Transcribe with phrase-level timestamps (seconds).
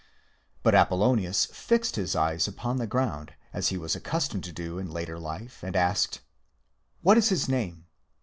[0.63, 4.79] But; Apollonius fixed his eyes upon the ground, as he was i accustomed to do
[4.79, 6.21] in later life, and asked:"
[7.03, 7.85] What_ is his name?"